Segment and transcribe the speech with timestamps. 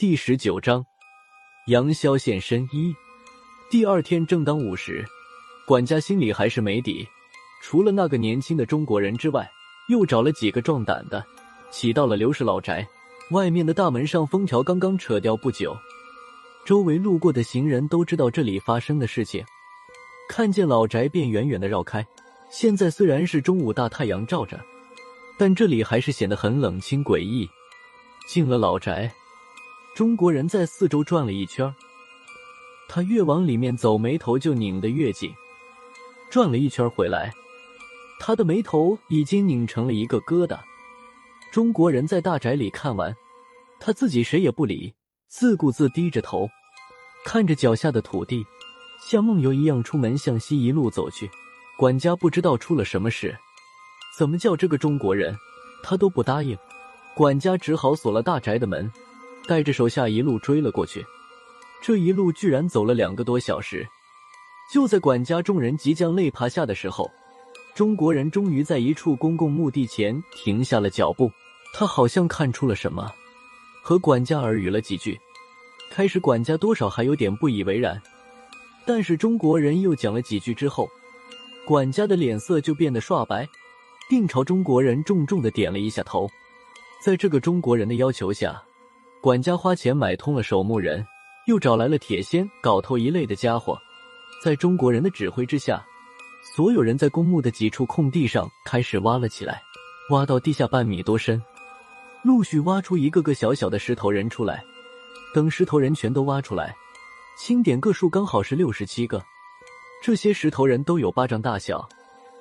[0.00, 0.82] 第十九章，
[1.66, 2.96] 杨潇现身一。
[3.70, 5.04] 第二天正当午时，
[5.66, 7.06] 管家心里还是没底，
[7.60, 9.46] 除了那个年轻的中国人之外，
[9.90, 11.22] 又找了几个壮胆的，
[11.70, 12.88] 骑到了刘氏老宅
[13.32, 14.26] 外面的大门上。
[14.26, 15.76] 封条刚刚扯掉不久，
[16.64, 19.44] 周围路过的行人都知道这里发生的事情，
[20.30, 22.02] 看见老宅便远远的绕开。
[22.50, 24.58] 现在虽然是中午，大太阳照着，
[25.38, 27.46] 但这里还是显得很冷清诡异。
[28.26, 29.12] 进了老宅，
[30.00, 31.74] 中国人在四周转了一圈，
[32.88, 35.30] 他越往里面走，眉头就拧得越紧。
[36.30, 37.30] 转了一圈回来，
[38.18, 40.58] 他的眉头已经拧成了一个疙瘩。
[41.52, 43.14] 中国人在大宅里看完，
[43.78, 44.94] 他自己谁也不理，
[45.28, 46.48] 自顾自低着头，
[47.26, 48.42] 看着脚下的土地，
[49.06, 51.30] 像梦游一样出门向西一路走去。
[51.76, 53.36] 管家不知道出了什么事，
[54.16, 55.36] 怎么叫这个中国人，
[55.82, 56.56] 他都不答应。
[57.14, 58.90] 管家只好锁了大宅的门，
[59.50, 61.04] 带着手下一路追了过去。
[61.82, 63.84] 这一路居然走了两个多小时。
[64.72, 67.10] 就在管家众人即将累趴下的时候，
[67.74, 71.28] 中国人终于在一处公共墓地前停下了脚步。
[71.74, 73.10] 他好像看出了什么，
[73.82, 75.18] 和管家耳语了几句。
[75.90, 78.00] 开始，管家多少还有点不以为然，
[78.86, 80.88] 但是中国人又讲了几句之后，
[81.66, 83.48] 管家的脸色就变得刷白，
[84.08, 86.30] 并朝中国人重重的点了一下头。
[87.04, 88.62] 在这个中国人的要求下，
[89.22, 91.06] 管家花钱买通了守墓人，
[91.46, 93.78] 又找来了铁锨、镐头一类的家伙。
[94.42, 95.84] 在中国人的指挥之下，
[96.56, 99.60] 所有人在公墓的几处空地上开始挖了起来，
[100.08, 101.42] 挖到地下半米多深，
[102.22, 104.64] 陆续挖出一个个小小的石头人出来。
[105.34, 106.74] 等石头人全都挖出来，
[107.38, 109.22] 清点个数刚好是六十七个。
[110.02, 111.86] 这些石头人都有巴掌大小，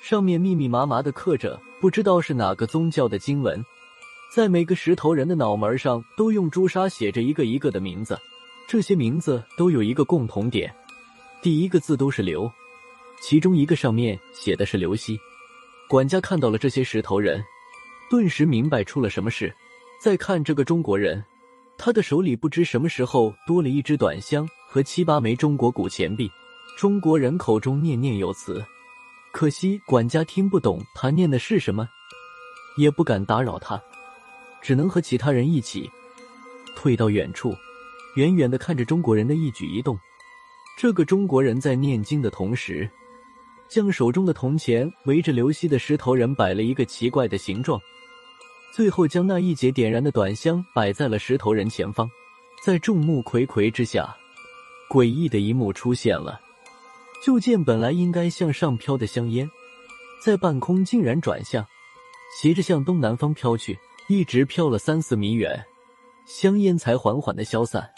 [0.00, 3.60] 上面密密麻麻的刻着不知道是哪个宗教的经文。
[4.32, 8.16] 在每个石头人的脑门上都用朱砂写着一个一个的名字，
[8.68, 10.72] 这些名字都有一个共同点，
[11.42, 12.48] 第一个字都是刘，
[13.20, 15.18] 其中一个上面写的是刘希。
[15.88, 17.42] 管家看到了这些石头人，
[18.08, 19.52] 顿时明白出了什么事。
[20.00, 21.22] 再看这个中国人，
[21.76, 26.30] 他的手里不知什么时候多了一支短香和七八枚中国古钱币。
[26.78, 28.64] 中国人口中念念有词，
[29.32, 31.88] 可惜管家听不懂他念的是什么，
[32.76, 33.82] 也不敢打扰他。
[34.60, 35.90] 只能和其他人一起
[36.76, 37.54] 退到远处，
[38.16, 39.98] 远远的看着中国人的一举一动。
[40.78, 42.88] 这个中国人在念经的同时，
[43.68, 47.80] 将手中的铜钱围着刘希的石头人摆了一个奇怪的形状，
[48.72, 52.08] 最后将那一节点燃的短香摆在了石头人前方。
[52.64, 54.16] 在众目睽睽之下，
[54.90, 56.40] 诡异的一幕出现了。
[57.22, 59.50] 就见本来应该向上飘的香烟，
[60.24, 61.66] 在半空竟然转向，
[62.40, 63.78] 斜着向东南方飘去。
[64.10, 65.64] 一直飘了三四米远，
[66.26, 67.88] 香烟才缓缓的消散。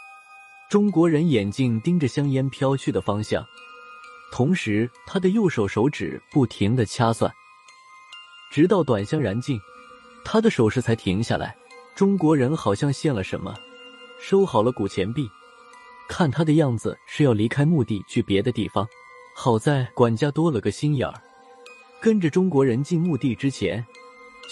[0.69, 3.43] 中国人眼睛盯着香烟飘去的方向，
[4.31, 7.33] 同时他的右手手指不停的掐算，
[8.51, 9.59] 直到短香燃尽，
[10.23, 11.57] 他的手势才停下来。
[11.97, 13.55] 中国人好像现了什么，
[14.21, 15.27] 收好了古钱币，
[16.11, 18.87] 看他的样子是要离开墓地去别的地方。
[19.35, 21.15] 好在管家多了个心眼儿，
[22.03, 23.83] 跟着中国人进墓地之前。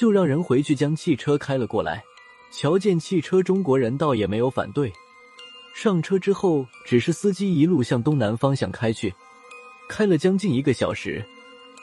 [0.00, 2.02] 就让人回去将汽车开了过来。
[2.50, 4.90] 瞧见汽车，中国人倒也没有反对。
[5.74, 9.14] 上车之后，只是司机一路向东南方向开去，
[9.90, 11.22] 开了将近一个小时。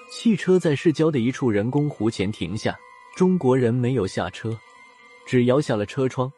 [0.10, 2.76] 汽车在市郊的一处人工湖前停下，
[3.16, 4.58] 中国人没有下车，
[5.28, 6.34] 只摇下了车窗，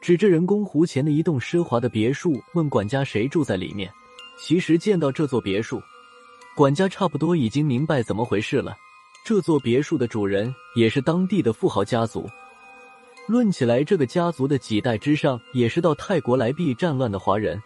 [0.00, 3.92] 指着人工湖前的一栋奢华的别墅，问管家谁住在里面。
[4.38, 5.78] 其实见到这座别墅，
[6.56, 8.74] 管家差不多已经明白怎么回事了。
[9.24, 12.28] 这座别墅的主人也是当地的富豪家族。
[13.28, 17.62] 论起来，这个家族的几代之上也是到泰国来避战乱的华人，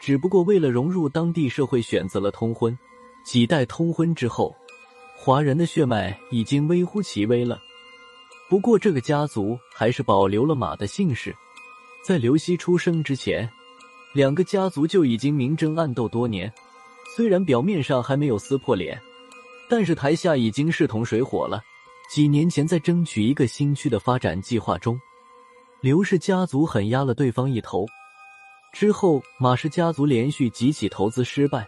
[0.00, 2.78] 只不过为了融入当地社会，选择了通婚。
[3.24, 4.54] 几代通婚之后，
[5.16, 7.60] 华人的血脉已经微乎其微了。
[8.48, 11.34] 不过，这个家族还是保留了马的姓氏。
[12.04, 13.50] 在刘希出生之前，
[14.14, 16.50] 两个家族就已经明争暗斗多年，
[17.16, 18.98] 虽然表面上还没有撕破脸。
[19.68, 21.62] 但是台下已经势同水火了。
[22.10, 24.98] 几年前，在争取一个新区的发展计划中，
[25.82, 27.86] 刘氏家族狠压了对方一头。
[28.72, 31.66] 之后，马氏家族连续几起投资失败，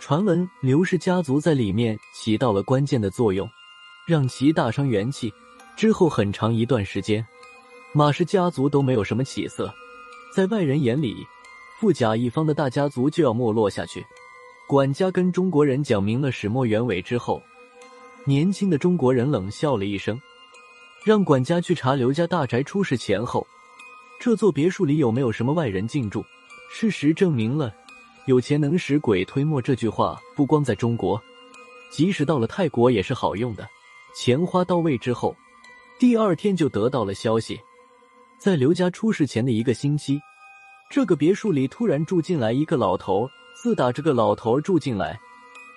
[0.00, 3.48] 传闻刘氏家族在里面起到了关键的作用，
[4.06, 5.32] 让其大伤元气。
[5.76, 7.26] 之后很长一段时间，
[7.92, 9.72] 马氏家族都没有什么起色，
[10.34, 11.26] 在外人眼里，
[11.80, 14.04] 富甲一方的大家族就要没落下去。
[14.66, 17.42] 管家跟中国人讲明了始末原委之后，
[18.24, 20.18] 年轻的中国人冷笑了一声，
[21.04, 23.46] 让管家去查刘家大宅出事前后。
[24.18, 26.24] 这座别墅里有没有什么外人进驻？
[26.72, 27.74] 事实证明了
[28.24, 31.22] “有钱能使鬼推磨”这句话不光在中国，
[31.92, 33.68] 即使到了泰国也是好用的。
[34.16, 35.36] 钱花到位之后，
[35.98, 37.60] 第二天就得到了消息，
[38.38, 40.18] 在刘家出事前的一个星期，
[40.90, 43.28] 这个别墅里突然住进来一个老头。
[43.64, 45.18] 自打这个老头住进来，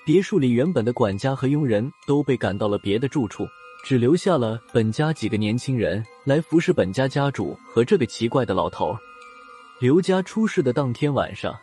[0.06, 3.48] 别墅里原本的管家和佣人都被赶到了别的住处。
[3.81, 8.94] 只留下了本家几个年轻人来服侍本家家主和这个奇怪的老头。
[9.80, 11.57] 刘家出事的当天晚上，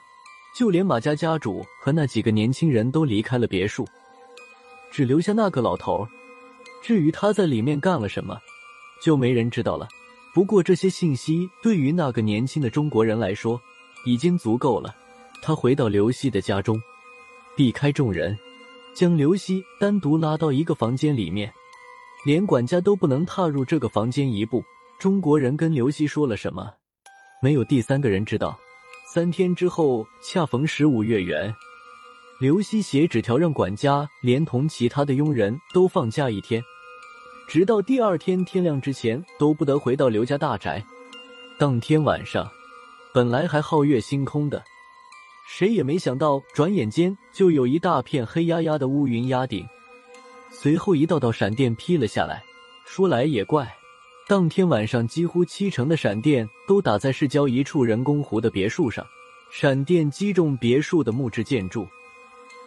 [0.57, 3.87] 就连马家家主和那几个年轻人都离开了别墅，
[4.91, 6.09] 只留下那个老头。
[6.83, 8.39] 至于他在里面干了什么，
[8.99, 9.87] 就没人知道了。
[10.33, 13.61] 不过这些信息对于那个年轻的中国人来说
[14.07, 14.97] 已经足够了。
[15.47, 16.81] 他回到刘希的家中，
[17.55, 18.35] 避开众人，
[18.95, 21.53] 将刘希单独拉到一个房间里面。
[22.25, 24.65] 连管家都不能踏入这个房间一步。
[24.99, 26.73] 中国人跟刘希说了什么？
[27.43, 28.59] 没有第三个人知道。
[29.07, 31.55] 三天之后，恰逢十五月圆，
[32.41, 36.63] 刘希写纸条让管家连同其他的佣人都放假一天，
[37.47, 40.83] 直到第二天天亮之前都不得回到刘家大宅。
[41.59, 42.51] 当天晚上，
[43.13, 44.65] 本来还皓月星空的，
[45.47, 49.67] 谁也没想到，转眼间就有一大片黑压压的乌云压顶。
[50.51, 52.43] 随后，一道道闪电劈了下来。
[52.87, 53.71] 说来也怪，
[54.29, 59.05] 当天晚上几乎七成的闪电都打在市郊一处人工湖的别墅上，
[59.51, 61.87] 闪电击中别墅的木质建筑，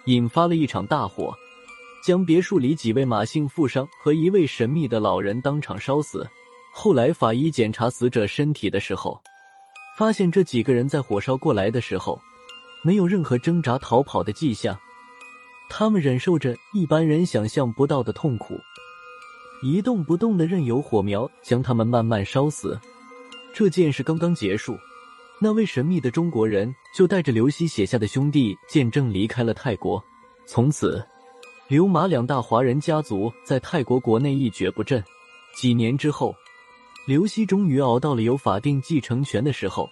[0.06, 1.34] 引发了一场大火，
[2.04, 6.28] 将别墅里几位马姓富商和一位神秘的老人当场烧死。
[6.72, 9.20] 后来，法医检查死者身体的时候，
[9.98, 12.20] 发现这几个人在火烧过来的时候，
[12.84, 14.78] 没有任何挣扎逃跑的迹象。
[15.70, 18.58] 他们忍受着一般人想象不到的痛苦，
[19.62, 22.80] 一动不动的任由火苗将他们慢慢烧死。
[23.54, 24.78] 这件事刚刚结束，
[25.42, 30.02] 那位神秘的中国人就带着刘希写下的兄弟见证离开了泰国。
[30.46, 31.06] 从此，
[31.68, 35.04] 刘马两大华人家族在泰国国内一蹶不振。
[35.54, 36.34] 几年之后，
[37.06, 39.90] 刘希终于熬到了有法定继承权的时候，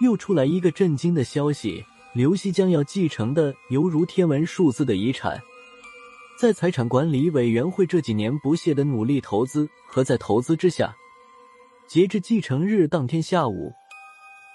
[0.00, 1.84] 又出来一个震惊的消息。
[2.16, 5.38] 刘希将要继承的犹如天文数字的遗产，
[6.40, 10.96] 在财产管理委员会这几年不懈的努力投资和在投资之下，
[11.86, 13.70] 截至继承日当天下午，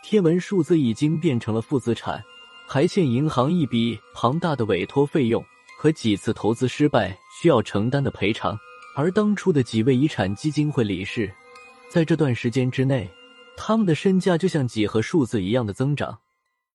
[0.03, 2.19] 天文数字已经变成了负资产，
[2.67, 5.45] 还欠银行一笔庞大的委托费用
[5.77, 8.57] 和几次投资失败需要承担的赔偿。
[8.95, 11.31] 而当初的几位遗产基金会理事，
[11.91, 13.07] 在这段时间之内，
[13.55, 16.17] 他们的身价就像几何数字一样的增长。